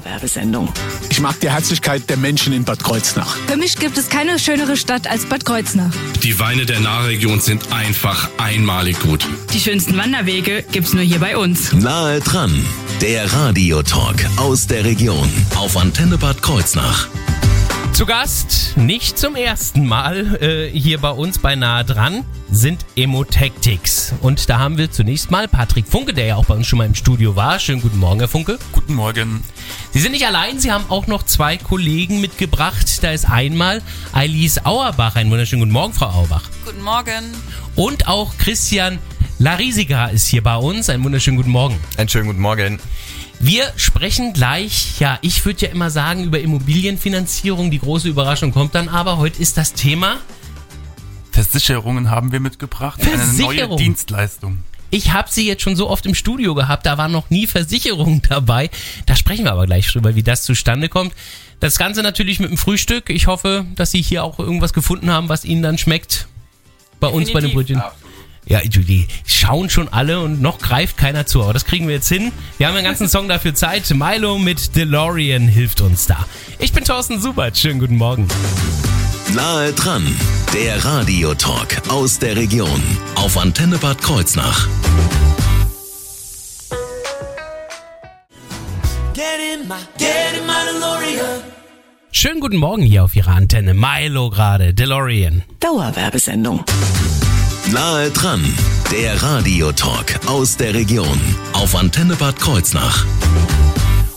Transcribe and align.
Dauerwerbesendung. 0.00 0.68
Ich 1.10 1.20
mag 1.20 1.38
die 1.40 1.50
Herzlichkeit 1.50 2.08
der 2.08 2.16
Menschen 2.16 2.52
in 2.52 2.64
Bad 2.64 2.82
Kreuznach. 2.82 3.36
Für 3.46 3.56
mich 3.56 3.76
gibt 3.76 3.98
es 3.98 4.08
keine 4.08 4.38
schönere 4.38 4.76
Stadt 4.76 5.06
als 5.06 5.26
Bad 5.26 5.44
Kreuznach. 5.44 5.92
Die 6.22 6.38
Weine 6.38 6.66
der 6.66 6.80
Nahregion 6.80 7.40
sind 7.40 7.72
einfach 7.72 8.28
einmalig 8.38 8.98
gut. 9.00 9.26
Die 9.52 9.60
schönsten 9.60 9.96
Wanderwege 9.96 10.64
gibt's 10.72 10.92
nur 10.92 11.02
hier 11.02 11.18
bei 11.18 11.36
uns. 11.36 11.72
Nahe 11.72 12.20
dran, 12.20 12.64
der 13.00 13.32
Radiotalk 13.32 14.26
aus 14.36 14.66
der 14.66 14.84
Region 14.84 15.30
auf 15.56 15.76
Antenne 15.76 16.18
Bad 16.18 16.42
Kreuznach. 16.42 17.08
Zu 17.92 18.06
Gast, 18.06 18.76
nicht 18.76 19.18
zum 19.18 19.36
ersten 19.36 19.86
Mal 19.86 20.38
äh, 20.40 20.70
hier 20.70 20.98
bei 20.98 21.10
uns 21.10 21.38
bei 21.38 21.54
Nahe 21.56 21.84
dran, 21.84 22.24
sind 22.50 22.86
Emotactics. 22.96 24.14
Und 24.22 24.48
da 24.48 24.58
haben 24.58 24.78
wir 24.78 24.90
zunächst 24.90 25.30
mal 25.30 25.48
Patrick 25.48 25.86
Funke, 25.86 26.14
der 26.14 26.26
ja 26.26 26.36
auch 26.36 26.46
bei 26.46 26.54
uns 26.54 26.66
schon 26.66 26.78
mal 26.78 26.86
im 26.86 26.94
Studio 26.94 27.36
war. 27.36 27.58
Schönen 27.58 27.82
guten 27.82 27.98
Morgen, 27.98 28.20
Herr 28.20 28.28
Funke. 28.28 28.58
Guten 28.72 28.94
Morgen. 28.94 29.42
Sie 29.92 29.98
sind 29.98 30.12
nicht 30.12 30.26
allein, 30.26 30.60
Sie 30.60 30.70
haben 30.70 30.84
auch 30.88 31.08
noch 31.08 31.24
zwei 31.24 31.56
Kollegen 31.56 32.20
mitgebracht. 32.20 33.02
Da 33.02 33.10
ist 33.10 33.28
einmal 33.28 33.82
Alice 34.12 34.64
Auerbach. 34.64 35.16
Einen 35.16 35.30
wunderschönen 35.30 35.60
guten 35.62 35.72
Morgen, 35.72 35.92
Frau 35.92 36.06
Auerbach. 36.06 36.44
Guten 36.64 36.82
Morgen. 36.82 37.24
Und 37.74 38.06
auch 38.06 38.36
Christian 38.38 38.98
Larisiga 39.40 40.06
ist 40.06 40.28
hier 40.28 40.44
bei 40.44 40.56
uns. 40.56 40.88
Einen 40.88 41.02
wunderschönen 41.02 41.36
guten 41.36 41.50
Morgen. 41.50 41.76
Einen 41.96 42.08
schönen 42.08 42.26
guten 42.26 42.40
Morgen. 42.40 42.78
Wir 43.40 43.72
sprechen 43.76 44.32
gleich, 44.32 45.00
ja, 45.00 45.18
ich 45.22 45.44
würde 45.44 45.66
ja 45.66 45.72
immer 45.72 45.90
sagen, 45.90 46.24
über 46.24 46.38
Immobilienfinanzierung. 46.38 47.70
Die 47.70 47.80
große 47.80 48.08
Überraschung 48.08 48.52
kommt 48.52 48.76
dann 48.76 48.88
aber. 48.88 49.16
Heute 49.16 49.42
ist 49.42 49.56
das 49.56 49.72
Thema 49.72 50.18
Versicherungen 51.32 52.10
haben 52.10 52.32
wir 52.32 52.40
mitgebracht. 52.40 53.00
Eine 53.02 53.26
neue 53.34 53.76
Dienstleistung. 53.76 54.58
Ich 54.90 55.12
habe 55.12 55.28
sie 55.30 55.46
jetzt 55.46 55.62
schon 55.62 55.76
so 55.76 55.88
oft 55.88 56.04
im 56.06 56.14
Studio 56.14 56.54
gehabt, 56.54 56.84
da 56.84 56.98
war 56.98 57.08
noch 57.08 57.30
nie 57.30 57.46
Versicherung 57.46 58.22
dabei. 58.28 58.70
Da 59.06 59.14
sprechen 59.16 59.44
wir 59.44 59.52
aber 59.52 59.66
gleich 59.66 59.86
drüber, 59.90 60.14
wie 60.16 60.22
das 60.22 60.42
zustande 60.42 60.88
kommt. 60.88 61.14
Das 61.60 61.78
Ganze 61.78 62.02
natürlich 62.02 62.40
mit 62.40 62.50
dem 62.50 62.56
Frühstück. 62.56 63.10
Ich 63.10 63.26
hoffe, 63.26 63.66
dass 63.76 63.90
Sie 63.90 64.02
hier 64.02 64.24
auch 64.24 64.38
irgendwas 64.38 64.72
gefunden 64.72 65.10
haben, 65.10 65.28
was 65.28 65.44
Ihnen 65.44 65.62
dann 65.62 65.78
schmeckt. 65.78 66.26
Bei 66.98 67.08
Definitiv. 67.08 67.34
uns 67.34 67.42
bei 67.42 67.46
den 67.46 67.54
Brötchen. 67.54 67.82
Ja. 68.46 68.60
Die 68.62 69.06
schauen 69.26 69.70
schon 69.70 69.88
alle 69.88 70.20
und 70.20 70.40
noch 70.40 70.58
greift 70.58 70.96
keiner 70.96 71.26
zu. 71.26 71.42
Aber 71.42 71.52
das 71.52 71.66
kriegen 71.66 71.86
wir 71.86 71.94
jetzt 71.94 72.08
hin. 72.08 72.32
Wir 72.58 72.66
haben 72.66 72.74
einen 72.74 72.84
ganzen 72.86 73.08
Song 73.10 73.28
dafür 73.28 73.54
Zeit. 73.54 73.88
Milo 73.94 74.38
mit 74.38 74.74
DeLorean 74.74 75.46
hilft 75.46 75.82
uns 75.82 76.06
da. 76.06 76.26
Ich 76.58 76.72
bin 76.72 76.84
Thorsten 76.84 77.20
Subert. 77.20 77.56
Schönen 77.56 77.78
guten 77.78 77.96
Morgen. 77.96 78.26
Nahe 79.34 79.72
dran, 79.72 80.04
der 80.52 80.84
Radiotalk 80.84 81.82
aus 81.88 82.18
der 82.18 82.34
Region 82.34 82.82
auf 83.14 83.36
Antenne 83.38 83.78
Bad 83.78 84.02
Kreuznach. 84.02 84.66
Schönen 92.10 92.40
guten 92.40 92.56
Morgen 92.56 92.82
hier 92.82 93.04
auf 93.04 93.14
Ihrer 93.14 93.32
Antenne. 93.32 93.72
Milo 93.72 94.30
gerade, 94.30 94.74
DeLorean. 94.74 95.44
Dauerwerbesendung. 95.60 96.64
Nahe 97.70 98.10
dran, 98.10 98.42
der 98.90 99.22
Radiotalk 99.22 100.26
aus 100.26 100.56
der 100.56 100.74
Region 100.74 101.20
auf 101.52 101.76
Antenne 101.76 102.16
Bad 102.16 102.40
Kreuznach. 102.40 103.06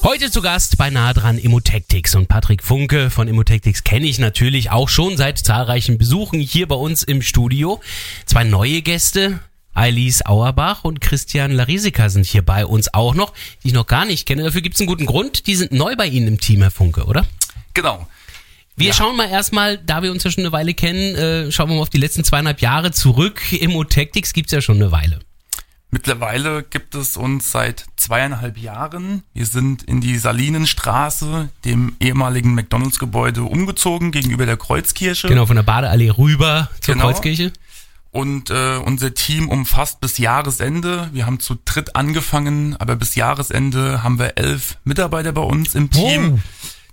Heute 0.03 0.29
zu 0.29 0.41
Gast 0.41 0.77
bei 0.77 0.89
Nahe 0.89 1.13
dran 1.13 1.37
Immotactics 1.37 2.13
und 2.15 2.27
Patrick 2.27 2.61
Funke 2.61 3.09
von 3.09 3.29
Immotactics 3.29 3.85
kenne 3.85 4.05
ich 4.05 4.19
natürlich 4.19 4.69
auch 4.69 4.89
schon 4.89 5.15
seit 5.15 5.37
zahlreichen 5.37 5.97
Besuchen 5.97 6.41
hier 6.41 6.67
bei 6.67 6.75
uns 6.75 7.03
im 7.03 7.21
Studio. 7.21 7.79
Zwei 8.25 8.43
neue 8.43 8.81
Gäste, 8.81 9.39
Alice 9.73 10.21
Auerbach 10.25 10.83
und 10.83 10.99
Christian 10.99 11.53
Larisika 11.53 12.09
sind 12.09 12.25
hier 12.25 12.41
bei 12.41 12.65
uns 12.65 12.93
auch 12.93 13.15
noch, 13.15 13.31
die 13.63 13.69
ich 13.69 13.73
noch 13.73 13.87
gar 13.87 14.03
nicht 14.03 14.27
kenne. 14.27 14.43
Dafür 14.43 14.59
gibt 14.59 14.75
es 14.75 14.81
einen 14.81 14.89
guten 14.89 15.05
Grund. 15.05 15.47
Die 15.47 15.55
sind 15.55 15.71
neu 15.71 15.95
bei 15.95 16.07
Ihnen 16.07 16.27
im 16.27 16.37
Team, 16.37 16.59
Herr 16.59 16.71
Funke, 16.71 17.05
oder? 17.05 17.25
Genau. 17.73 18.05
Wir 18.75 18.87
ja. 18.87 18.93
schauen 18.93 19.15
mal 19.15 19.29
erstmal, 19.29 19.77
da 19.77 20.03
wir 20.03 20.11
uns 20.11 20.25
ja 20.25 20.31
schon 20.31 20.43
eine 20.43 20.51
Weile 20.51 20.73
kennen, 20.73 21.15
äh, 21.15 21.49
schauen 21.49 21.69
wir 21.69 21.75
mal 21.75 21.81
auf 21.81 21.89
die 21.89 21.97
letzten 21.97 22.25
zweieinhalb 22.25 22.59
Jahre 22.59 22.91
zurück. 22.91 23.53
Immotactics 23.53 24.33
gibt's 24.33 24.51
ja 24.51 24.59
schon 24.59 24.81
eine 24.81 24.91
Weile. 24.91 25.19
Mittlerweile 25.93 26.63
gibt 26.63 26.95
es 26.95 27.17
uns 27.17 27.51
seit 27.51 27.85
zweieinhalb 27.97 28.57
Jahren. 28.57 29.21
Wir 29.35 29.45
sind 29.45 29.83
in 29.83 30.01
die 30.01 30.17
Salinenstraße, 30.17 31.49
dem 31.65 31.95
ehemaligen 31.99 32.55
McDonalds-Gebäude, 32.55 33.43
umgezogen 33.43 34.11
gegenüber 34.11 34.47
der 34.47 34.57
Kreuzkirche. 34.57 35.27
Genau, 35.27 35.45
von 35.45 35.55
der 35.55 35.61
Badeallee 35.61 36.09
rüber 36.09 36.71
zur 36.81 36.95
genau. 36.95 37.05
Kreuzkirche. 37.05 37.53
Und 38.09 38.49
äh, 38.49 38.77
unser 38.77 39.13
Team 39.13 39.49
umfasst 39.49 40.01
bis 40.01 40.17
Jahresende. 40.17 41.11
Wir 41.13 41.27
haben 41.27 41.39
zu 41.39 41.59
dritt 41.63 41.95
angefangen, 41.95 42.75
aber 42.77 42.95
bis 42.95 43.13
Jahresende 43.13 44.01
haben 44.01 44.17
wir 44.17 44.39
elf 44.39 44.79
Mitarbeiter 44.83 45.31
bei 45.31 45.41
uns 45.41 45.75
im 45.75 45.91
Team. 45.91 46.33
Oh 46.33 46.39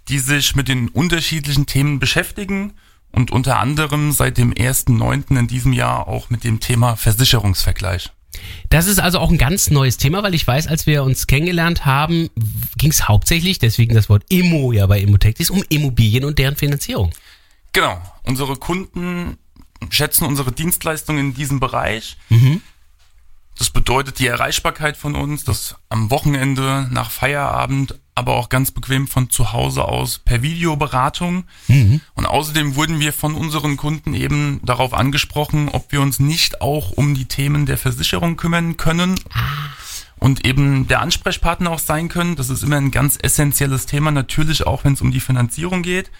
die 0.09 0.19
sich 0.19 0.57
mit 0.57 0.69
den 0.69 0.89
unterschiedlichen 0.89 1.67
Themen 1.67 2.01
beschäftigen 2.01 2.73
und 3.13 3.31
unter 3.31 3.61
anderem 3.61 4.13
seit 4.13 4.39
dem 4.39 4.53
1.9. 4.53 5.39
in 5.39 5.47
diesem 5.47 5.73
Jahr 5.73 6.09
auch 6.09 6.31
mit 6.31 6.43
dem 6.43 6.59
Thema 6.59 6.97
Versicherungsvergleich. 6.97 8.11
Das 8.69 8.87
ist 8.87 9.01
also 9.01 9.19
auch 9.19 9.31
ein 9.31 9.39
ganz 9.39 9.71
neues 9.71 9.97
Thema, 9.97 10.23
weil 10.23 10.35
ich 10.35 10.47
weiß, 10.47 10.67
als 10.67 10.87
wir 10.87 11.03
uns 11.03 11.27
kennengelernt 11.27 11.85
haben, 11.85 12.31
ging 12.77 12.91
es 12.91 13.09
hauptsächlich, 13.09 13.59
deswegen 13.59 13.95
das 13.95 14.09
Wort 14.09 14.25
Immo 14.29 14.73
ja 14.73 14.87
bei 14.87 15.01
Immotech 15.01 15.51
um 15.51 15.63
Immobilien 15.69 16.25
und 16.25 16.39
deren 16.39 16.57
Finanzierung. 16.57 17.11
Genau. 17.73 18.01
Unsere 18.25 18.57
Kunden 18.57 19.39
schätzen 19.91 20.25
unsere 20.25 20.53
Dienstleistungen 20.53 21.27
in 21.27 21.35
diesem 21.35 21.61
Bereich. 21.61 22.17
Mhm. 22.29 22.61
Das 23.59 23.71
bedeutet 23.71 24.19
die 24.19 24.27
Erreichbarkeit 24.27 24.97
von 24.97 25.15
uns, 25.15 25.45
dass 25.45 25.77
am 25.89 26.11
Wochenende 26.11 26.89
nach 26.91 27.11
Feierabend, 27.11 27.99
aber 28.21 28.35
auch 28.35 28.51
ganz 28.51 28.71
bequem 28.71 29.09
von 29.09 29.31
zu 29.31 29.53
Hause 29.53 29.87
aus 29.87 30.19
per 30.19 30.43
Videoberatung. 30.43 31.45
Mhm. 31.69 32.03
Und 32.15 32.27
außerdem 32.27 32.77
wurden 32.77 33.01
wir 33.01 33.15
von 33.15 33.35
unseren 33.35 33.79
Kunden 33.79 34.13
eben 34.13 34.61
darauf 34.63 34.93
angesprochen, 34.93 35.71
ob 35.71 35.91
wir 35.91 36.03
uns 36.03 36.21
nicht 36.21 36.61
auch 36.61 36.93
um 36.93 37.15
die 37.15 37.25
Themen 37.25 37.65
der 37.65 37.79
Versicherung 37.79 38.37
kümmern 38.37 38.77
können. 38.77 39.19
Und 40.19 40.47
eben 40.47 40.87
der 40.87 41.01
Ansprechpartner 41.01 41.71
auch 41.71 41.79
sein 41.79 42.11
können. 42.11 42.37
Das 42.37 42.51
ist 42.51 42.63
immer 42.63 42.77
ein 42.77 42.91
ganz 42.91 43.19
essentielles 43.21 43.87
Thema, 43.87 44.11
natürlich 44.11 44.67
auch 44.67 44.85
wenn 44.85 44.93
es 44.93 45.01
um 45.01 45.13
die 45.13 45.21
Finanzierung 45.21 45.81
geht. 45.83 46.11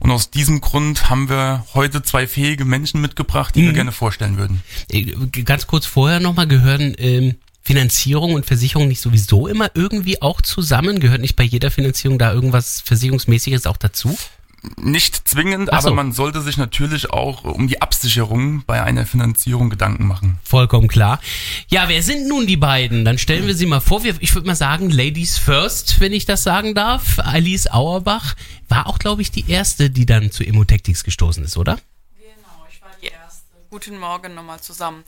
Und 0.00 0.10
aus 0.10 0.30
diesem 0.30 0.60
Grund 0.60 1.08
haben 1.08 1.30
wir 1.30 1.64
heute 1.72 2.02
zwei 2.02 2.26
fähige 2.26 2.66
Menschen 2.66 3.00
mitgebracht, 3.00 3.54
die 3.54 3.62
mhm. 3.62 3.66
wir 3.66 3.72
gerne 3.72 3.92
vorstellen 3.92 4.36
würden. 4.36 4.62
Äh, 4.90 5.14
ganz 5.44 5.66
kurz 5.66 5.86
vorher 5.86 6.20
nochmal 6.20 6.46
gehören 6.46 6.94
ähm, 6.98 7.36
Finanzierung 7.68 8.32
und 8.32 8.46
Versicherung 8.46 8.88
nicht 8.88 9.02
sowieso 9.02 9.46
immer 9.46 9.70
irgendwie 9.74 10.22
auch 10.22 10.40
zusammen? 10.40 11.00
Gehört 11.00 11.20
nicht 11.20 11.36
bei 11.36 11.44
jeder 11.44 11.70
Finanzierung 11.70 12.18
da 12.18 12.32
irgendwas 12.32 12.80
Versicherungsmäßiges 12.80 13.66
auch 13.66 13.76
dazu? 13.76 14.16
Nicht 14.78 15.28
zwingend, 15.28 15.68
so. 15.68 15.72
aber 15.72 15.90
man 15.90 16.12
sollte 16.12 16.40
sich 16.40 16.56
natürlich 16.56 17.10
auch 17.10 17.44
um 17.44 17.68
die 17.68 17.82
Absicherung 17.82 18.62
bei 18.66 18.82
einer 18.82 19.04
Finanzierung 19.04 19.68
Gedanken 19.68 20.06
machen. 20.06 20.38
Vollkommen 20.42 20.88
klar. 20.88 21.20
Ja, 21.68 21.90
wer 21.90 22.02
sind 22.02 22.26
nun 22.26 22.46
die 22.46 22.56
beiden? 22.56 23.04
Dann 23.04 23.18
stellen 23.18 23.46
wir 23.46 23.54
sie 23.54 23.66
mal 23.66 23.80
vor. 23.80 24.00
Ich 24.18 24.34
würde 24.34 24.46
mal 24.46 24.56
sagen, 24.56 24.88
Ladies 24.88 25.36
first, 25.36 26.00
wenn 26.00 26.14
ich 26.14 26.24
das 26.24 26.44
sagen 26.44 26.74
darf. 26.74 27.18
Alice 27.18 27.66
Auerbach 27.66 28.34
war 28.70 28.86
auch, 28.86 28.98
glaube 28.98 29.20
ich, 29.20 29.30
die 29.30 29.44
erste, 29.46 29.90
die 29.90 30.06
dann 30.06 30.30
zu 30.30 30.42
Emotactics 30.42 31.04
gestoßen 31.04 31.44
ist, 31.44 31.58
oder? 31.58 31.78
Guten 33.70 33.98
Morgen 33.98 34.34
nochmal 34.34 34.60
zusammen. 34.60 35.04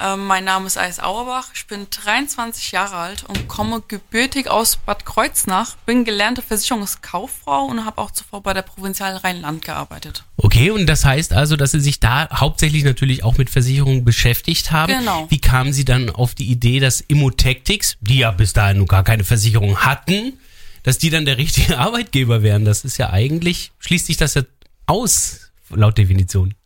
Ähm, 0.00 0.26
mein 0.26 0.42
Name 0.42 0.66
ist 0.66 0.76
Alice 0.76 0.98
Auerbach, 0.98 1.50
ich 1.54 1.68
bin 1.68 1.86
23 1.88 2.72
Jahre 2.72 2.96
alt 2.96 3.22
und 3.28 3.46
komme 3.46 3.80
gebürtig 3.86 4.50
aus 4.50 4.74
Bad 4.74 5.04
Kreuznach, 5.06 5.76
bin 5.86 6.04
gelernte 6.04 6.42
Versicherungskauffrau 6.42 7.66
und 7.66 7.84
habe 7.84 8.00
auch 8.00 8.10
zuvor 8.10 8.42
bei 8.42 8.54
der 8.54 8.62
Provinzial 8.62 9.18
Rheinland 9.18 9.64
gearbeitet. 9.64 10.24
Okay, 10.36 10.70
und 10.70 10.86
das 10.86 11.04
heißt 11.04 11.32
also, 11.32 11.54
dass 11.54 11.70
Sie 11.70 11.78
sich 11.78 12.00
da 12.00 12.28
hauptsächlich 12.32 12.82
natürlich 12.82 13.22
auch 13.22 13.38
mit 13.38 13.50
Versicherungen 13.50 14.04
beschäftigt 14.04 14.72
haben. 14.72 14.92
Genau. 14.92 15.30
Wie 15.30 15.40
kamen 15.40 15.72
Sie 15.72 15.84
dann 15.84 16.10
auf 16.10 16.34
die 16.34 16.50
Idee, 16.50 16.80
dass 16.80 17.02
Immotactics, 17.02 17.98
die 18.00 18.18
ja 18.18 18.32
bis 18.32 18.52
dahin 18.52 18.78
nun 18.78 18.88
gar 18.88 19.04
keine 19.04 19.22
Versicherung 19.22 19.76
hatten, 19.78 20.40
dass 20.82 20.98
die 20.98 21.10
dann 21.10 21.24
der 21.24 21.38
richtige 21.38 21.78
Arbeitgeber 21.78 22.42
wären? 22.42 22.64
Das 22.64 22.84
ist 22.84 22.96
ja 22.96 23.10
eigentlich, 23.10 23.70
schließt 23.78 24.06
sich 24.06 24.16
das 24.16 24.34
ja 24.34 24.42
aus, 24.86 25.52
laut 25.70 25.96
Definition. 25.98 26.56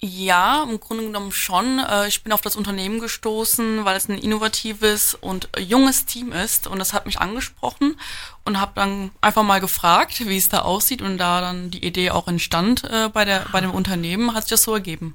Ja, 0.00 0.66
im 0.68 0.78
Grunde 0.78 1.04
genommen 1.04 1.32
schon. 1.32 1.78
Äh, 1.78 2.08
ich 2.08 2.22
bin 2.22 2.32
auf 2.32 2.42
das 2.42 2.54
Unternehmen 2.54 3.00
gestoßen, 3.00 3.84
weil 3.86 3.96
es 3.96 4.08
ein 4.08 4.18
innovatives 4.18 5.14
und 5.14 5.48
junges 5.58 6.04
Team 6.04 6.32
ist 6.32 6.66
und 6.66 6.78
das 6.78 6.92
hat 6.92 7.06
mich 7.06 7.18
angesprochen 7.18 7.96
und 8.44 8.60
habe 8.60 8.72
dann 8.74 9.10
einfach 9.22 9.42
mal 9.42 9.60
gefragt, 9.60 10.26
wie 10.26 10.36
es 10.36 10.50
da 10.50 10.60
aussieht 10.60 11.00
und 11.00 11.16
da 11.16 11.40
dann 11.40 11.70
die 11.70 11.84
Idee 11.84 12.10
auch 12.10 12.28
entstand 12.28 12.84
äh, 12.84 13.08
bei 13.08 13.24
der 13.24 13.46
bei 13.52 13.62
dem 13.62 13.70
Unternehmen, 13.70 14.34
hat 14.34 14.44
sich 14.44 14.50
das 14.50 14.64
so 14.64 14.74
ergeben. 14.74 15.14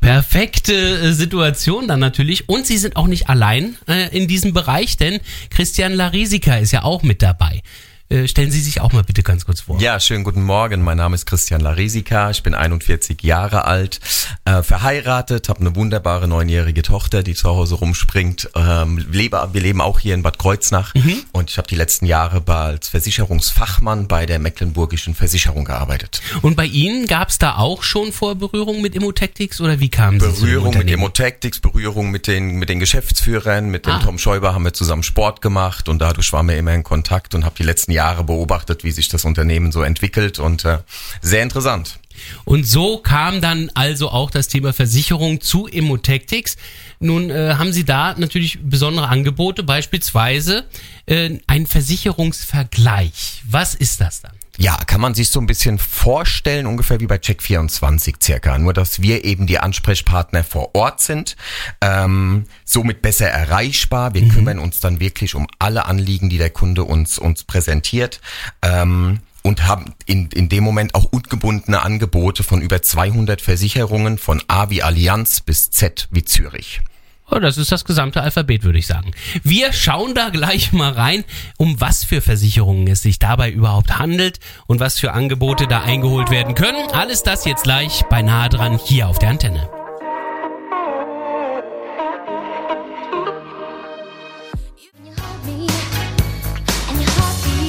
Perfekte 0.00 0.74
äh, 0.74 1.12
Situation 1.12 1.88
dann 1.88 2.00
natürlich. 2.00 2.50
Und 2.50 2.66
Sie 2.66 2.76
sind 2.76 2.96
auch 2.96 3.06
nicht 3.06 3.30
allein 3.30 3.78
in 4.10 4.28
diesem 4.28 4.52
Bereich, 4.52 4.96
denn 4.96 5.20
Christian 5.50 5.92
Larisika 5.92 6.56
ist 6.56 6.72
ja 6.72 6.82
auch 6.82 7.02
mit 7.02 7.22
dabei. 7.22 7.62
Äh, 8.10 8.26
stellen 8.26 8.50
Sie 8.50 8.60
sich 8.60 8.80
auch 8.80 8.94
mal 8.94 9.02
bitte 9.04 9.22
ganz 9.22 9.44
kurz 9.44 9.60
vor. 9.60 9.78
Ja, 9.80 10.00
schönen 10.00 10.24
guten 10.24 10.42
Morgen. 10.42 10.80
Mein 10.80 10.96
Name 10.96 11.14
ist 11.14 11.26
Christian 11.26 11.60
Laresika. 11.60 12.30
Ich 12.30 12.42
bin 12.42 12.54
41 12.54 13.22
Jahre 13.22 13.66
alt, 13.66 14.00
äh, 14.46 14.62
verheiratet, 14.62 15.50
habe 15.50 15.60
eine 15.60 15.76
wunderbare 15.76 16.26
neunjährige 16.26 16.80
Tochter, 16.80 17.22
die 17.22 17.34
zu 17.34 17.50
Hause 17.50 17.74
rumspringt. 17.74 18.48
Ähm, 18.56 19.04
lebe, 19.12 19.50
wir 19.52 19.60
leben 19.60 19.82
auch 19.82 19.98
hier 20.00 20.14
in 20.14 20.22
Bad 20.22 20.38
Kreuznach 20.38 20.94
Mhm. 20.94 21.22
und 21.32 21.50
ich 21.50 21.58
habe 21.58 21.68
die 21.68 21.74
letzten 21.74 22.06
Jahre 22.06 22.42
als 22.46 22.88
Versicherungsfachmann 22.88 24.08
bei 24.08 24.24
der 24.24 24.38
Mecklenburgischen 24.38 25.14
Versicherung 25.14 25.66
gearbeitet. 25.66 26.22
Und 26.40 26.56
bei 26.56 26.64
Ihnen 26.64 27.06
gab 27.08 27.28
es 27.28 27.36
da 27.36 27.56
auch 27.56 27.82
schon 27.82 28.12
Vorberührung 28.12 28.80
mit 28.80 28.94
Immotactics 28.94 29.60
oder 29.60 29.80
wie 29.80 29.90
zu 29.90 29.96
dem 29.98 30.18
Berührung 30.18 30.78
mit? 30.78 30.90
Emotactics, 30.90 31.60
Berührung 31.60 32.10
mit 32.10 32.26
den, 32.26 32.52
mit 32.52 32.70
den 32.70 32.78
Geschäftsführern, 32.80 33.68
mit 33.68 33.84
dem 33.84 33.92
Ah. 33.92 34.00
Tom 34.02 34.16
Schäuber 34.18 34.54
haben 34.54 34.64
wir 34.64 34.72
zusammen 34.72 35.02
Sport 35.02 35.42
gemacht 35.42 35.90
und 35.90 35.98
dadurch 35.98 36.32
waren 36.32 36.48
wir 36.48 36.56
immer 36.56 36.72
in 36.72 36.84
Kontakt 36.84 37.34
und 37.34 37.44
habe 37.44 37.54
die 37.58 37.64
letzten 37.64 37.92
Jahre 37.92 37.97
beobachtet, 38.24 38.84
wie 38.84 38.90
sich 38.90 39.08
das 39.08 39.24
Unternehmen 39.24 39.72
so 39.72 39.82
entwickelt 39.82 40.38
und 40.38 40.64
äh, 40.64 40.78
sehr 41.20 41.42
interessant. 41.42 41.98
Und 42.44 42.66
so 42.66 42.98
kam 42.98 43.40
dann 43.40 43.70
also 43.74 44.10
auch 44.10 44.30
das 44.30 44.48
Thema 44.48 44.72
Versicherung 44.72 45.40
zu 45.40 45.66
Immotactics. 45.66 46.56
Nun 47.00 47.30
äh, 47.30 47.54
haben 47.56 47.72
Sie 47.72 47.84
da 47.84 48.14
natürlich 48.16 48.58
besondere 48.62 49.08
Angebote, 49.08 49.62
beispielsweise 49.62 50.64
äh, 51.06 51.38
ein 51.46 51.66
Versicherungsvergleich. 51.66 53.42
Was 53.48 53.74
ist 53.74 54.00
das 54.00 54.20
dann? 54.20 54.37
Ja, 54.60 54.76
kann 54.86 55.00
man 55.00 55.14
sich 55.14 55.30
so 55.30 55.38
ein 55.38 55.46
bisschen 55.46 55.78
vorstellen, 55.78 56.66
ungefähr 56.66 56.98
wie 56.98 57.06
bei 57.06 57.14
Check24 57.14 58.16
circa. 58.20 58.58
Nur, 58.58 58.72
dass 58.72 59.00
wir 59.00 59.24
eben 59.24 59.46
die 59.46 59.60
Ansprechpartner 59.60 60.42
vor 60.42 60.74
Ort 60.74 61.00
sind, 61.00 61.36
ähm, 61.80 62.42
somit 62.64 63.00
besser 63.00 63.28
erreichbar. 63.28 64.14
Wir 64.14 64.28
kümmern 64.28 64.58
uns 64.58 64.80
dann 64.80 64.98
wirklich 64.98 65.36
um 65.36 65.46
alle 65.60 65.86
Anliegen, 65.86 66.28
die 66.28 66.38
der 66.38 66.50
Kunde 66.50 66.82
uns, 66.82 67.18
uns 67.18 67.44
präsentiert. 67.44 68.20
Ähm, 68.60 69.20
und 69.42 69.64
haben 69.68 69.94
in, 70.06 70.28
in 70.34 70.48
dem 70.48 70.64
Moment 70.64 70.96
auch 70.96 71.04
ungebundene 71.04 71.80
Angebote 71.80 72.42
von 72.42 72.60
über 72.60 72.82
200 72.82 73.40
Versicherungen 73.40 74.18
von 74.18 74.42
A 74.48 74.70
wie 74.70 74.82
Allianz 74.82 75.40
bis 75.40 75.70
Z 75.70 76.08
wie 76.10 76.24
Zürich. 76.24 76.80
Oh, 77.30 77.40
das 77.40 77.58
ist 77.58 77.70
das 77.70 77.84
gesamte 77.84 78.22
Alphabet, 78.22 78.64
würde 78.64 78.78
ich 78.78 78.86
sagen. 78.86 79.10
Wir 79.42 79.72
schauen 79.74 80.14
da 80.14 80.30
gleich 80.30 80.72
mal 80.72 80.92
rein, 80.92 81.24
um 81.58 81.78
was 81.78 82.04
für 82.04 82.22
Versicherungen 82.22 82.88
es 82.88 83.02
sich 83.02 83.18
dabei 83.18 83.50
überhaupt 83.50 83.98
handelt 83.98 84.40
und 84.66 84.80
was 84.80 84.98
für 84.98 85.12
Angebote 85.12 85.66
da 85.66 85.82
eingeholt 85.82 86.30
werden 86.30 86.54
können. 86.54 86.90
Alles 86.92 87.22
das 87.22 87.44
jetzt 87.44 87.64
gleich 87.64 88.02
bei 88.08 88.22
Nahe 88.22 88.48
dran 88.48 88.78
hier 88.82 89.08
auf 89.08 89.18
der 89.18 89.28
Antenne. 89.28 89.68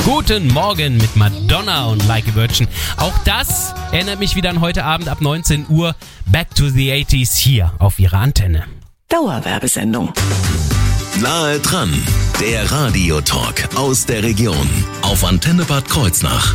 Guten 0.05 0.47
Morgen 0.47 0.97
mit 0.97 1.15
Madonna 1.17 1.85
und 1.85 2.07
Like 2.07 2.29
a 2.29 2.35
Virgin. 2.35 2.67
Auch 2.97 3.13
das 3.25 3.73
erinnert 3.91 4.19
mich 4.19 4.35
wieder 4.35 4.49
an 4.49 4.61
heute 4.61 4.85
Abend 4.85 5.09
ab 5.09 5.21
19 5.21 5.67
Uhr 5.69 5.95
Back 6.25 6.55
to 6.55 6.69
the 6.69 6.91
80s 6.91 7.35
hier 7.35 7.73
auf 7.77 7.99
ihrer 7.99 8.19
Antenne. 8.19 8.65
Dauerwerbesendung. 9.09 10.13
Nahe 11.19 11.59
dran, 11.59 11.91
der 12.39 12.71
Radiotalk 12.71 13.75
aus 13.75 14.05
der 14.05 14.21
Region 14.21 14.69
auf 15.01 15.23
Antenne 15.23 15.65
Bad 15.65 15.89
Kreuznach. 15.89 16.53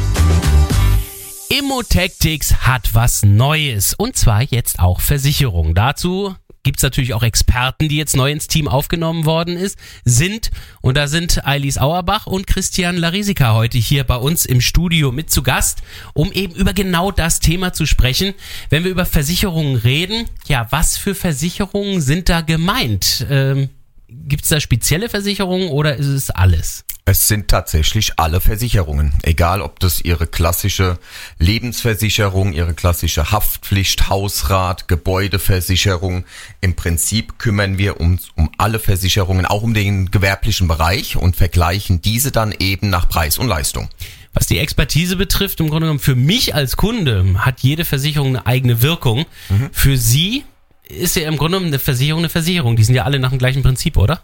Immotactics 1.50 2.54
hat 2.66 2.94
was 2.94 3.24
Neues 3.24 3.94
und 3.94 4.16
zwar 4.16 4.42
jetzt 4.42 4.78
auch 4.78 5.00
Versicherung. 5.00 5.74
Dazu 5.74 6.36
gibt's 6.64 6.82
natürlich 6.82 7.14
auch 7.14 7.22
Experten, 7.22 7.88
die 7.88 7.96
jetzt 7.96 8.16
neu 8.16 8.32
ins 8.32 8.48
Team 8.48 8.66
aufgenommen 8.66 9.24
worden 9.24 9.56
ist, 9.56 9.78
sind 10.04 10.50
und 10.80 10.96
da 10.96 11.06
sind 11.06 11.46
Eilis 11.46 11.78
Auerbach 11.78 12.26
und 12.26 12.46
Christian 12.46 12.96
Larisika 12.96 13.54
heute 13.54 13.78
hier 13.78 14.02
bei 14.02 14.16
uns 14.16 14.44
im 14.44 14.60
Studio 14.60 15.12
mit 15.12 15.30
zu 15.30 15.42
Gast, 15.42 15.82
um 16.14 16.32
eben 16.32 16.54
über 16.54 16.72
genau 16.72 17.12
das 17.12 17.38
Thema 17.38 17.72
zu 17.72 17.86
sprechen. 17.86 18.34
Wenn 18.70 18.82
wir 18.82 18.90
über 18.90 19.06
Versicherungen 19.06 19.76
reden, 19.76 20.26
ja, 20.46 20.66
was 20.70 20.96
für 20.96 21.14
Versicherungen 21.14 22.00
sind 22.00 22.28
da 22.28 22.40
gemeint? 22.40 23.26
Ähm, 23.30 23.68
gibt's 24.08 24.48
da 24.48 24.60
spezielle 24.60 25.08
Versicherungen 25.08 25.68
oder 25.68 25.96
ist 25.96 26.06
es 26.06 26.30
alles? 26.30 26.84
Es 27.06 27.28
sind 27.28 27.48
tatsächlich 27.48 28.12
alle 28.16 28.40
Versicherungen. 28.40 29.12
Egal, 29.22 29.60
ob 29.60 29.78
das 29.78 30.00
Ihre 30.00 30.26
klassische 30.26 30.98
Lebensversicherung, 31.38 32.54
Ihre 32.54 32.72
klassische 32.72 33.30
Haftpflicht, 33.30 34.08
Hausrat, 34.08 34.88
Gebäudeversicherung. 34.88 36.24
Im 36.62 36.74
Prinzip 36.76 37.38
kümmern 37.38 37.76
wir 37.76 38.00
uns 38.00 38.30
um 38.36 38.50
alle 38.56 38.78
Versicherungen, 38.78 39.44
auch 39.44 39.62
um 39.62 39.74
den 39.74 40.10
gewerblichen 40.10 40.66
Bereich 40.66 41.16
und 41.16 41.36
vergleichen 41.36 42.00
diese 42.00 42.32
dann 42.32 42.54
eben 42.58 42.88
nach 42.88 43.06
Preis 43.06 43.36
und 43.36 43.48
Leistung. 43.48 43.90
Was 44.32 44.46
die 44.46 44.58
Expertise 44.58 45.16
betrifft, 45.16 45.60
im 45.60 45.68
Grunde 45.68 45.82
genommen 45.82 46.00
für 46.00 46.16
mich 46.16 46.54
als 46.54 46.78
Kunde 46.78 47.34
hat 47.36 47.60
jede 47.60 47.84
Versicherung 47.84 48.28
eine 48.28 48.46
eigene 48.46 48.80
Wirkung. 48.80 49.26
Für 49.72 49.98
Sie 49.98 50.44
ist 50.88 51.16
ja 51.16 51.28
im 51.28 51.36
Grunde 51.36 51.58
genommen 51.58 51.66
eine 51.66 51.78
Versicherung 51.78 52.20
eine 52.20 52.30
Versicherung. 52.30 52.76
Die 52.76 52.84
sind 52.84 52.94
ja 52.94 53.04
alle 53.04 53.18
nach 53.18 53.30
dem 53.30 53.38
gleichen 53.38 53.62
Prinzip, 53.62 53.98
oder? 53.98 54.22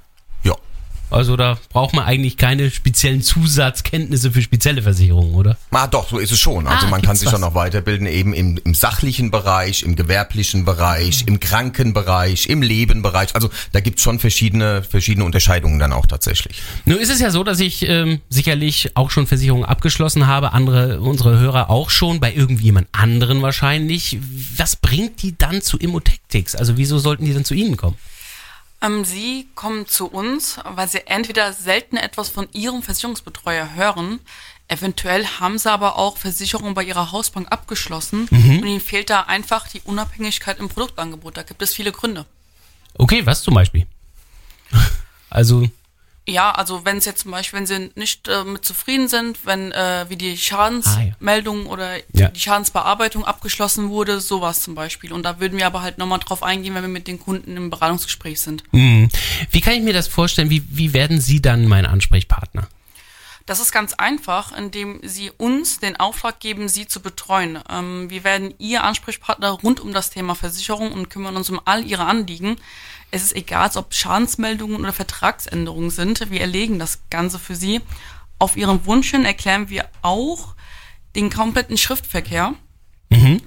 Also 1.10 1.36
da 1.36 1.58
braucht 1.70 1.94
man 1.94 2.04
eigentlich 2.04 2.36
keine 2.36 2.70
speziellen 2.70 3.22
Zusatzkenntnisse 3.22 4.30
für 4.30 4.42
spezielle 4.42 4.82
Versicherungen, 4.82 5.34
oder? 5.34 5.56
Ah, 5.70 5.86
doch, 5.86 6.08
so 6.08 6.18
ist 6.18 6.32
es 6.32 6.38
schon. 6.38 6.66
Also 6.66 6.86
Ah, 6.86 6.90
man 6.90 7.02
kann 7.02 7.16
sich 7.16 7.26
was? 7.26 7.32
dann 7.32 7.44
auch 7.44 7.54
weiterbilden, 7.54 8.06
eben 8.06 8.32
im, 8.32 8.58
im 8.64 8.74
sachlichen 8.74 9.30
Bereich, 9.30 9.82
im 9.82 9.96
gewerblichen 9.96 10.64
Bereich, 10.64 11.24
im 11.26 11.40
Krankenbereich, 11.40 12.46
im 12.48 12.62
Lebenbereich. 12.62 13.34
Also 13.34 13.50
da 13.72 13.80
gibt's 13.80 14.02
schon 14.02 14.18
verschiedene, 14.18 14.82
verschiedene 14.82 15.24
Unterscheidungen 15.24 15.78
dann 15.78 15.92
auch 15.92 16.06
tatsächlich. 16.06 16.62
Nun 16.84 16.98
ist 16.98 17.10
es 17.10 17.20
ja 17.20 17.30
so, 17.30 17.44
dass 17.44 17.60
ich 17.60 17.88
ähm, 17.88 18.20
sicherlich 18.28 18.96
auch 18.96 19.10
schon 19.10 19.26
Versicherungen 19.26 19.64
abgeschlossen 19.64 20.26
habe, 20.26 20.52
andere 20.52 21.00
unsere 21.00 21.38
Hörer 21.38 21.70
auch 21.70 21.90
schon, 21.90 22.20
bei 22.20 22.32
irgendjemand 22.32 22.88
anderen 22.92 23.42
wahrscheinlich. 23.42 24.18
Was 24.56 24.76
bringt 24.76 25.22
die 25.22 25.36
dann 25.36 25.62
zu 25.62 25.76
Immotactics? 25.78 26.54
Also 26.54 26.76
wieso 26.76 26.98
sollten 26.98 27.24
die 27.24 27.34
dann 27.34 27.44
zu 27.44 27.54
Ihnen 27.54 27.76
kommen? 27.76 27.96
Ähm, 28.82 29.04
Sie 29.04 29.48
kommen 29.54 29.86
zu 29.86 30.06
uns, 30.06 30.58
weil 30.64 30.88
Sie 30.88 31.06
entweder 31.06 31.52
selten 31.52 31.96
etwas 31.96 32.28
von 32.28 32.48
Ihrem 32.52 32.82
Versicherungsbetreuer 32.82 33.74
hören, 33.74 34.20
eventuell 34.68 35.26
haben 35.26 35.58
Sie 35.58 35.70
aber 35.70 35.96
auch 35.96 36.16
Versicherungen 36.16 36.74
bei 36.74 36.84
Ihrer 36.84 37.12
Hausbank 37.12 37.50
abgeschlossen 37.50 38.28
und 38.30 38.66
Ihnen 38.66 38.80
fehlt 38.80 39.10
da 39.10 39.22
einfach 39.22 39.68
die 39.68 39.80
Unabhängigkeit 39.80 40.58
im 40.58 40.68
Produktangebot. 40.68 41.36
Da 41.36 41.42
gibt 41.42 41.60
es 41.62 41.74
viele 41.74 41.92
Gründe. 41.92 42.24
Okay, 42.94 43.26
was 43.26 43.42
zum 43.42 43.54
Beispiel? 43.54 43.86
Also 45.32 45.70
Ja, 46.30 46.52
also 46.52 46.84
wenn 46.84 46.96
es 46.98 47.04
jetzt 47.04 47.22
zum 47.22 47.30
Beispiel, 47.32 47.58
wenn 47.58 47.66
Sie 47.66 47.90
nicht 47.96 48.28
äh, 48.28 48.44
mit 48.44 48.64
zufrieden 48.64 49.08
sind, 49.08 49.44
wenn 49.44 49.72
äh, 49.72 50.06
wie 50.08 50.16
die 50.16 50.32
Ah, 50.32 50.36
Schadensmeldung 50.36 51.66
oder 51.66 51.96
Ja. 52.12 52.28
die 52.28 52.40
Schadensbearbeitung 52.40 53.24
abgeschlossen 53.24 53.88
wurde, 53.90 54.20
sowas 54.20 54.62
zum 54.62 54.74
Beispiel. 54.74 55.12
Und 55.12 55.24
da 55.24 55.40
würden 55.40 55.58
wir 55.58 55.66
aber 55.66 55.82
halt 55.82 55.98
nochmal 55.98 56.20
drauf 56.20 56.42
eingehen, 56.42 56.74
wenn 56.74 56.82
wir 56.82 56.88
mit 56.88 57.06
den 57.08 57.18
Kunden 57.18 57.56
im 57.56 57.70
Beratungsgespräch 57.70 58.40
sind. 58.40 58.62
Hm. 58.70 59.08
Wie 59.50 59.60
kann 59.60 59.74
ich 59.74 59.82
mir 59.82 59.92
das 59.92 60.06
vorstellen? 60.08 60.50
Wie, 60.50 60.62
wie 60.68 60.92
werden 60.92 61.20
Sie 61.20 61.42
dann 61.42 61.66
mein 61.66 61.86
Ansprechpartner? 61.86 62.68
Das 63.46 63.60
ist 63.60 63.72
ganz 63.72 63.94
einfach, 63.94 64.52
indem 64.56 65.00
Sie 65.02 65.30
uns 65.30 65.80
den 65.80 65.96
Auftrag 65.96 66.40
geben, 66.40 66.68
Sie 66.68 66.86
zu 66.86 67.00
betreuen. 67.00 67.58
Ähm, 67.68 68.10
wir 68.10 68.24
werden 68.24 68.54
Ihr 68.58 68.84
Ansprechpartner 68.84 69.50
rund 69.50 69.80
um 69.80 69.92
das 69.92 70.10
Thema 70.10 70.34
Versicherung 70.34 70.92
und 70.92 71.10
kümmern 71.10 71.36
uns 71.36 71.50
um 71.50 71.60
all 71.64 71.84
Ihre 71.84 72.04
Anliegen. 72.04 72.56
Es 73.10 73.22
ist 73.22 73.34
egal, 73.34 73.70
ob 73.74 73.94
Schadensmeldungen 73.94 74.80
oder 74.80 74.92
Vertragsänderungen 74.92 75.90
sind. 75.90 76.30
Wir 76.30 76.40
erlegen 76.40 76.78
das 76.78 77.00
Ganze 77.10 77.38
für 77.38 77.56
Sie. 77.56 77.80
Auf 78.38 78.56
Ihren 78.56 78.86
Wunsch 78.86 79.10
hin 79.10 79.24
erklären 79.24 79.68
wir 79.68 79.88
auch 80.02 80.54
den 81.16 81.30
kompletten 81.30 81.76
Schriftverkehr 81.76 82.54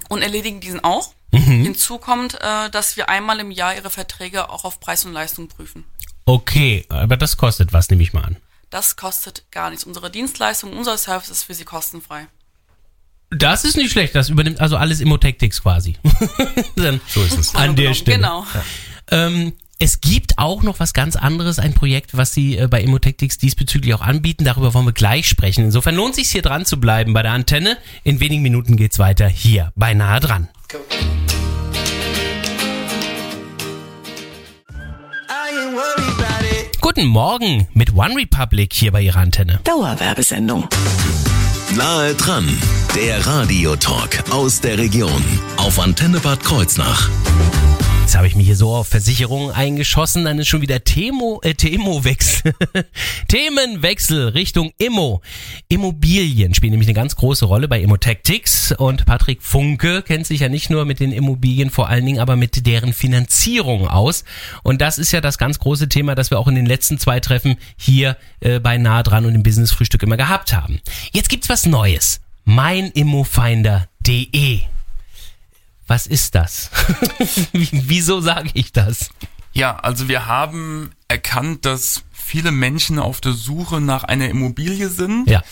und 0.08 0.22
erledigen 0.22 0.60
diesen 0.60 0.84
auch. 0.84 1.14
Hinzu 1.32 1.98
kommt, 1.98 2.34
äh, 2.34 2.70
dass 2.70 2.96
wir 2.96 3.08
einmal 3.08 3.40
im 3.40 3.50
Jahr 3.50 3.74
Ihre 3.74 3.90
Verträge 3.90 4.50
auch 4.50 4.64
auf 4.64 4.78
Preis 4.78 5.04
und 5.04 5.12
Leistung 5.12 5.48
prüfen. 5.48 5.84
Okay, 6.26 6.86
aber 6.88 7.16
das 7.16 7.36
kostet 7.36 7.72
was, 7.72 7.90
nehme 7.90 8.02
ich 8.02 8.12
mal 8.12 8.24
an. 8.24 8.36
Das 8.70 8.96
kostet 8.96 9.50
gar 9.50 9.70
nichts. 9.70 9.84
Unsere 9.84 10.10
Dienstleistung, 10.10 10.72
unser 10.72 10.98
Service 10.98 11.30
ist 11.30 11.44
für 11.44 11.54
Sie 11.54 11.64
kostenfrei. 11.64 12.26
Das 13.30 13.64
ist 13.64 13.76
nicht 13.76 13.90
schlecht, 13.90 14.14
das 14.14 14.28
übernimmt 14.28 14.60
also 14.60 14.76
alles 14.76 15.00
Immotactics 15.00 15.62
quasi. 15.62 15.96
Dann 16.76 17.00
so 17.08 17.22
ist 17.22 17.38
es. 17.38 17.54
An 17.54 17.74
der 17.74 17.94
Stelle. 17.94 18.18
Genau. 18.18 18.46
Ähm, 19.10 19.54
es 19.80 20.00
gibt 20.00 20.38
auch 20.38 20.62
noch 20.62 20.78
was 20.78 20.92
ganz 20.92 21.16
anderes, 21.16 21.58
ein 21.58 21.74
Projekt, 21.74 22.16
was 22.16 22.32
Sie 22.32 22.56
äh, 22.56 22.68
bei 22.68 22.80
Immotactics 22.80 23.38
diesbezüglich 23.38 23.92
auch 23.94 24.02
anbieten. 24.02 24.44
Darüber 24.44 24.72
wollen 24.72 24.86
wir 24.86 24.92
gleich 24.92 25.28
sprechen. 25.28 25.64
Insofern 25.64 25.96
lohnt 25.96 26.10
es 26.10 26.16
sich 26.16 26.30
hier 26.30 26.42
dran 26.42 26.64
zu 26.64 26.78
bleiben 26.78 27.12
bei 27.12 27.22
der 27.22 27.32
Antenne. 27.32 27.76
In 28.04 28.20
wenigen 28.20 28.42
Minuten 28.42 28.76
geht's 28.76 28.98
weiter 28.98 29.28
hier 29.28 29.72
bei 29.74 29.94
Nahe 29.94 30.20
dran. 30.20 30.48
Guten 36.94 37.08
Morgen 37.08 37.66
mit 37.74 37.92
One 37.96 38.14
Republic 38.14 38.72
hier 38.72 38.92
bei 38.92 39.00
Ihrer 39.02 39.18
Antenne. 39.18 39.58
Dauerwerbesendung. 39.64 40.68
Nahe 41.76 42.14
dran, 42.14 42.46
der 42.94 43.26
Radiotalk 43.26 44.22
aus 44.30 44.60
der 44.60 44.78
Region 44.78 45.24
auf 45.56 45.80
Antenne 45.80 46.20
Bad 46.20 46.44
Kreuznach. 46.44 47.10
Jetzt 48.14 48.18
habe 48.18 48.28
ich 48.28 48.36
mich 48.36 48.46
hier 48.46 48.54
so 48.54 48.72
auf 48.72 48.86
Versicherungen 48.86 49.50
eingeschossen, 49.50 50.26
dann 50.26 50.38
ist 50.38 50.46
schon 50.46 50.60
wieder 50.60 50.84
Themo, 50.84 51.40
äh, 51.42 51.54
Themo-Wechsel. 51.54 52.54
Themenwechsel 53.26 54.28
Richtung 54.28 54.70
Immo. 54.78 55.20
Immobilien 55.66 56.54
spielen 56.54 56.70
nämlich 56.70 56.86
eine 56.86 56.94
ganz 56.94 57.16
große 57.16 57.44
Rolle 57.44 57.66
bei 57.66 57.80
Immotactics 57.80 58.70
und 58.70 59.04
Patrick 59.04 59.42
Funke 59.42 60.02
kennt 60.02 60.28
sich 60.28 60.38
ja 60.38 60.48
nicht 60.48 60.70
nur 60.70 60.84
mit 60.84 61.00
den 61.00 61.10
Immobilien, 61.10 61.70
vor 61.70 61.88
allen 61.88 62.06
Dingen 62.06 62.20
aber 62.20 62.36
mit 62.36 62.68
deren 62.68 62.92
Finanzierung 62.92 63.88
aus. 63.88 64.22
Und 64.62 64.80
das 64.80 64.98
ist 64.98 65.10
ja 65.10 65.20
das 65.20 65.36
ganz 65.36 65.58
große 65.58 65.88
Thema, 65.88 66.14
das 66.14 66.30
wir 66.30 66.38
auch 66.38 66.46
in 66.46 66.54
den 66.54 66.66
letzten 66.66 67.00
zwei 67.00 67.18
Treffen 67.18 67.56
hier 67.76 68.16
äh, 68.38 68.60
bei 68.60 68.78
Nah 68.78 69.02
dran 69.02 69.26
und 69.26 69.34
im 69.34 69.42
Business 69.42 69.72
Frühstück 69.72 70.04
immer 70.04 70.16
gehabt 70.16 70.52
haben. 70.52 70.78
Jetzt 71.12 71.30
gibt's 71.30 71.48
was 71.48 71.66
Neues. 71.66 72.20
meinimmofinder.de 72.44 74.60
was 75.86 76.06
ist 76.06 76.34
das? 76.34 76.70
Wieso 77.52 78.20
sage 78.20 78.50
ich 78.54 78.72
das? 78.72 79.10
Ja, 79.52 79.76
also 79.76 80.08
wir 80.08 80.26
haben 80.26 80.90
erkannt, 81.08 81.64
dass 81.64 82.02
viele 82.12 82.50
Menschen 82.50 82.98
auf 82.98 83.20
der 83.20 83.32
Suche 83.32 83.80
nach 83.80 84.04
einer 84.04 84.28
Immobilie 84.28 84.88
sind. 84.88 85.28
Ja. 85.28 85.42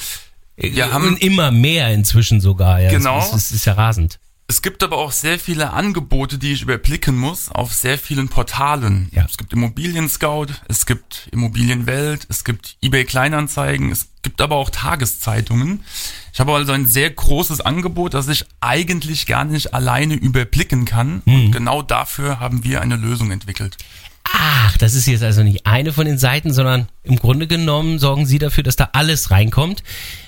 Wir 0.57 0.93
haben 0.93 1.09
Und 1.09 1.23
immer 1.23 1.51
mehr 1.51 1.93
inzwischen 1.93 2.41
sogar. 2.41 2.81
Ja. 2.81 2.91
Genau. 2.91 3.17
Das, 3.17 3.31
das 3.31 3.53
ist 3.53 3.65
ja 3.65 3.75
rasend. 3.75 4.19
Es 4.49 4.61
gibt 4.61 4.83
aber 4.83 4.99
auch 4.99 5.13
sehr 5.13 5.39
viele 5.39 5.73
Angebote, 5.73 6.37
die 6.37 6.53
ich 6.53 6.63
überblicken 6.63 7.17
muss 7.17 7.51
auf 7.51 7.73
sehr 7.73 7.97
vielen 7.97 8.29
Portalen. 8.29 9.09
Ja. 9.13 9.25
Es 9.25 9.39
gibt 9.39 9.53
Immobilien 9.53 10.09
Scout, 10.09 10.49
es 10.69 10.85
gibt 10.85 11.29
Immobilienwelt, 11.33 12.27
es 12.29 12.45
gibt 12.45 12.77
eBay 12.83 13.05
Kleinanzeigen, 13.05 13.91
es 13.91 14.09
gibt 14.23 14.41
aber 14.41 14.57
auch 14.57 14.71
Tageszeitungen. 14.71 15.85
Ich 16.33 16.41
habe 16.41 16.55
also 16.55 16.73
ein 16.73 16.87
sehr 16.87 17.11
großes 17.11 17.61
Angebot, 17.61 18.15
das 18.15 18.29
ich 18.29 18.47
eigentlich 18.61 19.27
gar 19.27 19.45
nicht 19.45 19.75
alleine 19.75 20.15
überblicken 20.15 20.85
kann. 20.85 21.23
Mhm. 21.25 21.35
Und 21.35 21.53
genau 21.53 21.83
dafür 21.83 22.41
haben 22.41 22.65
wir 22.65 22.81
eine 22.81 22.97
Lösung 22.97 23.31
entwickelt. 23.31 23.77
Ach, 24.25 24.77
das 24.79 24.95
ist 24.95 25.07
jetzt 25.07 25.23
also 25.23 25.43
nicht 25.43 25.67
eine 25.67 25.93
von 25.93 26.07
den 26.07 26.19
Seiten, 26.19 26.53
sondern 26.53 26.89
im 27.03 27.17
Grunde 27.17 27.47
genommen 27.47 27.99
sorgen 27.99 28.25
Sie 28.25 28.39
dafür, 28.39 28.63
dass 28.63 28.77
da 28.77 28.91
alles 28.93 29.31
reinkommt. 29.31 29.83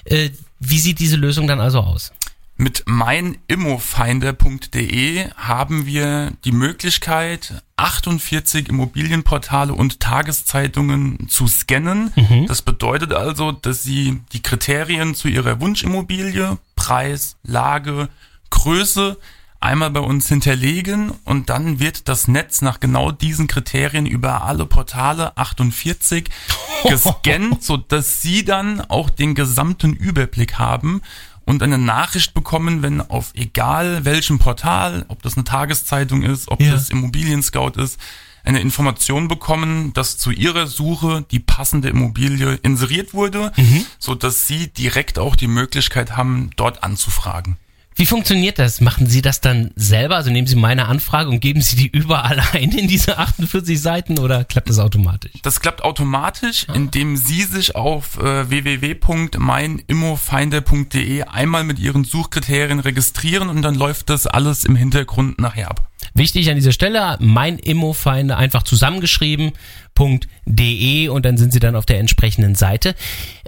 Äh, 0.04 0.30
wie 0.58 0.78
sieht 0.78 0.98
diese 0.98 1.16
Lösung 1.16 1.46
dann 1.46 1.60
also 1.60 1.80
aus? 1.80 2.12
Mit 2.56 2.84
meinimmofeinde.de 2.87 5.28
haben 5.37 5.87
wir 5.87 6.30
die 6.44 6.52
Möglichkeit, 6.52 7.64
48 7.76 8.68
Immobilienportale 8.68 9.75
und 9.75 9.99
Tageszeitungen 9.99 11.28
zu 11.28 11.49
scannen. 11.49 12.12
Das 12.46 12.62
bedeutet 12.62 13.12
also, 13.12 13.50
dass 13.50 13.82
Sie 13.82 14.20
die 14.32 14.42
Kriterien 14.42 15.16
zu 15.16 15.26
Ihrer 15.26 15.61
Wunschimmobilie, 15.61 16.58
Preis, 16.76 17.34
Lage, 17.42 18.08
Größe 18.50 19.18
einmal 19.58 19.90
bei 19.90 19.99
uns 20.00 20.28
hinterlegen 20.28 21.11
und 21.25 21.50
dann 21.50 21.80
wird 21.80 22.08
das 22.08 22.28
Netz 22.28 22.62
nach 22.62 22.78
genau 22.80 23.11
diesen 23.11 23.49
Kriterien 23.49 24.06
über 24.06 24.44
alle 24.44 24.66
Portale 24.66 25.37
48 25.37 26.28
gescannt, 26.84 27.64
so 27.64 27.78
dass 27.78 28.20
Sie 28.20 28.44
dann 28.44 28.82
auch 28.82 29.08
den 29.11 29.34
gesamten 29.34 29.94
Überblick 29.94 30.58
haben 30.58 31.00
und 31.44 31.62
eine 31.62 31.78
Nachricht 31.78 32.34
bekommen, 32.34 32.82
wenn 32.82 33.00
auf 33.00 33.32
egal 33.34 34.04
welchem 34.04 34.38
Portal, 34.38 35.04
ob 35.08 35.22
das 35.22 35.36
eine 35.36 35.44
Tageszeitung 35.44 36.22
ist, 36.22 36.48
ob 36.48 36.60
Ja. 36.60 36.72
das 36.72 36.90
Immobilien-Scout 36.90 37.72
ist, 37.80 37.98
eine 38.44 38.60
Information 38.60 39.26
bekommen, 39.28 39.92
dass 39.94 40.18
zu 40.18 40.30
ihrer 40.30 40.66
Suche 40.66 41.24
die 41.30 41.40
passende 41.40 41.88
Immobilie 41.88 42.58
inseriert 42.62 43.14
wurde, 43.14 43.52
so 43.98 44.14
dass 44.14 44.46
sie 44.46 44.68
direkt 44.68 45.18
auch 45.18 45.34
die 45.34 45.46
Möglichkeit 45.46 46.16
haben, 46.16 46.50
dort 46.56 46.82
anzufragen. 46.84 47.56
Wie 47.96 48.06
funktioniert 48.06 48.58
das? 48.58 48.80
Machen 48.80 49.06
Sie 49.06 49.22
das 49.22 49.40
dann 49.40 49.70
selber? 49.76 50.16
Also 50.16 50.28
nehmen 50.30 50.48
Sie 50.48 50.56
meine 50.56 50.86
Anfrage 50.86 51.30
und 51.30 51.38
geben 51.40 51.60
Sie 51.60 51.76
die 51.76 51.86
überall 51.86 52.42
ein 52.52 52.72
in 52.72 52.88
diese 52.88 53.18
48 53.18 53.80
Seiten 53.80 54.18
oder 54.18 54.42
klappt 54.44 54.68
das 54.68 54.80
automatisch? 54.80 55.30
Das 55.42 55.60
klappt 55.60 55.84
automatisch, 55.84 56.66
indem 56.74 57.16
Sie 57.16 57.42
sich 57.42 57.76
auf 57.76 58.18
äh, 58.18 58.50
www.meinimmofeinde.de 58.50 61.22
einmal 61.22 61.62
mit 61.62 61.78
Ihren 61.78 62.02
Suchkriterien 62.04 62.80
registrieren 62.80 63.48
und 63.48 63.62
dann 63.62 63.76
läuft 63.76 64.10
das 64.10 64.26
alles 64.26 64.64
im 64.64 64.74
Hintergrund 64.74 65.40
nachher 65.40 65.70
ab. 65.70 65.88
Wichtig 66.14 66.50
an 66.50 66.56
dieser 66.56 66.72
Stelle, 66.72 67.16
mein 67.20 67.58
Immofeinde 67.58 68.36
einfach 68.36 68.64
zusammengeschrieben.de 68.64 71.08
und 71.08 71.24
dann 71.24 71.38
sind 71.38 71.52
Sie 71.52 71.60
dann 71.60 71.76
auf 71.76 71.86
der 71.86 72.00
entsprechenden 72.00 72.56
Seite. 72.56 72.96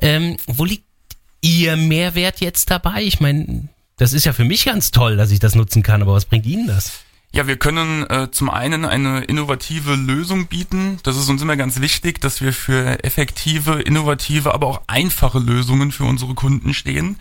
Ähm, 0.00 0.36
wo 0.46 0.64
liegt 0.64 0.84
Ihr 1.42 1.76
Mehrwert 1.76 2.40
jetzt 2.40 2.70
dabei? 2.70 3.02
Ich 3.02 3.20
meine, 3.20 3.68
das 3.96 4.12
ist 4.12 4.24
ja 4.24 4.32
für 4.32 4.44
mich 4.44 4.64
ganz 4.64 4.90
toll, 4.90 5.16
dass 5.16 5.30
ich 5.30 5.38
das 5.38 5.54
nutzen 5.54 5.82
kann, 5.82 6.02
aber 6.02 6.12
was 6.12 6.26
bringt 6.26 6.46
Ihnen 6.46 6.66
das? 6.66 7.05
Ja, 7.36 7.46
wir 7.46 7.58
können 7.58 8.08
äh, 8.08 8.30
zum 8.30 8.48
einen 8.48 8.86
eine 8.86 9.24
innovative 9.24 9.94
Lösung 9.94 10.46
bieten. 10.46 10.98
Das 11.02 11.18
ist 11.18 11.28
uns 11.28 11.42
immer 11.42 11.56
ganz 11.56 11.82
wichtig, 11.82 12.18
dass 12.18 12.40
wir 12.40 12.54
für 12.54 13.04
effektive, 13.04 13.82
innovative, 13.82 14.54
aber 14.54 14.66
auch 14.66 14.80
einfache 14.86 15.38
Lösungen 15.38 15.92
für 15.92 16.04
unsere 16.04 16.32
Kunden 16.32 16.72
stehen. 16.72 17.16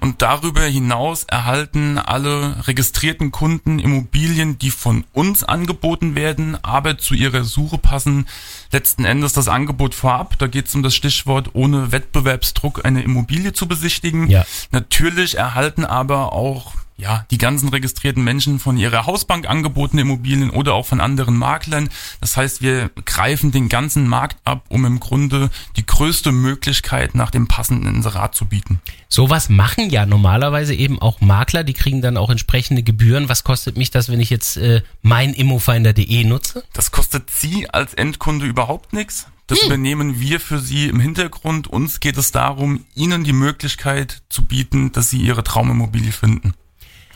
Und 0.00 0.22
darüber 0.22 0.62
hinaus 0.62 1.24
erhalten 1.24 1.98
alle 1.98 2.66
registrierten 2.66 3.30
Kunden 3.30 3.78
Immobilien, 3.78 4.58
die 4.58 4.70
von 4.70 5.04
uns 5.12 5.44
angeboten 5.44 6.14
werden, 6.14 6.56
aber 6.64 6.96
zu 6.96 7.12
ihrer 7.12 7.44
Suche 7.44 7.76
passen. 7.76 8.28
Letzten 8.70 9.04
Endes 9.04 9.34
das 9.34 9.48
Angebot 9.48 9.94
vorab. 9.94 10.38
Da 10.38 10.46
geht 10.46 10.68
es 10.68 10.74
um 10.74 10.82
das 10.82 10.94
Stichwort, 10.94 11.50
ohne 11.52 11.92
Wettbewerbsdruck 11.92 12.86
eine 12.86 13.02
Immobilie 13.02 13.52
zu 13.52 13.68
besichtigen. 13.68 14.30
Ja. 14.30 14.46
Natürlich 14.70 15.36
erhalten 15.36 15.84
aber 15.84 16.32
auch 16.32 16.72
ja, 16.96 17.26
die 17.30 17.38
ganzen 17.38 17.68
registrierten 17.68 18.22
Menschen 18.22 18.58
von 18.58 18.76
ihrer 18.76 19.06
Hausbank 19.06 19.48
angebotene 19.48 20.02
Immobilien 20.02 20.50
oder 20.50 20.74
auch 20.74 20.86
von 20.86 21.00
anderen 21.00 21.36
Maklern. 21.36 21.88
Das 22.20 22.36
heißt, 22.36 22.62
wir 22.62 22.90
greifen 23.04 23.50
den 23.50 23.68
ganzen 23.68 24.06
Markt 24.06 24.38
ab, 24.44 24.64
um 24.68 24.84
im 24.84 25.00
Grunde 25.00 25.50
die 25.76 25.86
größte 25.86 26.32
Möglichkeit 26.32 27.14
nach 27.14 27.30
dem 27.30 27.48
passenden 27.48 27.94
Inserat 27.94 28.34
zu 28.34 28.46
bieten. 28.46 28.80
Sowas 29.08 29.48
machen 29.48 29.90
ja 29.90 30.06
normalerweise 30.06 30.74
eben 30.74 31.00
auch 31.00 31.20
Makler, 31.20 31.64
die 31.64 31.74
kriegen 31.74 32.02
dann 32.02 32.16
auch 32.16 32.30
entsprechende 32.30 32.82
Gebühren. 32.82 33.28
Was 33.28 33.44
kostet 33.44 33.76
mich 33.76 33.90
das, 33.90 34.08
wenn 34.08 34.20
ich 34.20 34.30
jetzt 34.30 34.56
äh, 34.56 34.82
mein 35.02 35.34
Immofinder.de 35.34 36.24
nutze? 36.24 36.64
Das 36.72 36.92
kostet 36.92 37.30
Sie 37.30 37.68
als 37.68 37.94
Endkunde 37.94 38.46
überhaupt 38.46 38.92
nichts. 38.92 39.26
Das 39.48 39.64
übernehmen 39.64 40.18
wir 40.18 40.40
für 40.40 40.60
Sie 40.60 40.86
im 40.86 40.98
Hintergrund. 40.98 41.66
Uns 41.66 42.00
geht 42.00 42.16
es 42.16 42.32
darum, 42.32 42.86
Ihnen 42.94 43.22
die 43.22 43.34
Möglichkeit 43.34 44.22
zu 44.30 44.46
bieten, 44.46 44.92
dass 44.92 45.10
Sie 45.10 45.18
Ihre 45.18 45.44
Traumimmobilie 45.44 46.12
finden. 46.12 46.54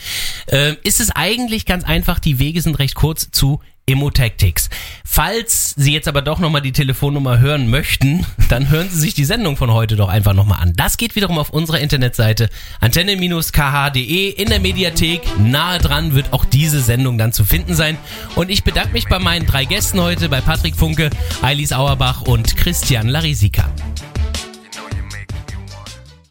äh, 0.48 0.76
ist 0.84 1.00
es 1.00 1.10
eigentlich 1.10 1.66
ganz 1.66 1.84
einfach, 1.84 2.20
die 2.20 2.38
Wege 2.38 2.62
sind 2.62 2.78
recht 2.78 2.94
kurz 2.94 3.32
zu 3.32 3.60
Immotactics. 3.88 4.70
Falls 5.04 5.76
Sie 5.78 5.94
jetzt 5.94 6.08
aber 6.08 6.24
doch 6.24 6.40
nochmal 6.40 6.62
die 6.62 6.72
Telefonnummer 6.72 7.40
hören 7.40 7.70
möchten, 7.70 8.26
dann 8.50 8.70
hören 8.70 8.90
Sie 8.90 9.00
sich 9.00 9.14
die 9.14 9.26
Sendung 9.26 9.58
von 9.58 9.72
heute 9.72 9.96
doch 9.96 10.10
einfach 10.10 10.34
nochmal 10.34 10.60
an. 10.62 10.74
Das 10.76 10.98
geht 10.98 11.16
wiederum 11.16 11.38
auf 11.38 11.52
unserer 11.52 11.80
Internetseite 11.80 12.50
antenne-kh.de 12.80 14.30
in 14.30 14.50
der 14.50 14.60
Mediathek. 14.60 15.22
Nahe 15.38 15.78
dran 15.78 16.16
wird 16.16 16.34
auch 16.34 16.46
diese 16.46 16.82
Sendung 16.82 17.20
dann 17.20 17.32
zu 17.32 17.46
finden 17.46 17.76
sein. 17.76 17.98
Und 18.36 18.50
ich 18.50 18.64
bedanke 18.64 18.94
mich 18.94 19.08
bei 19.08 19.20
meinen 19.20 19.46
drei 19.46 19.66
Gästen 19.66 20.02
heute, 20.02 20.30
bei 20.30 20.42
Patrick 20.42 20.76
Funke, 20.76 21.12
Eilis 21.44 21.72
Auerbach 21.72 22.24
und 22.24 22.58
Christian 22.58 23.08
Larisika. 23.08 23.70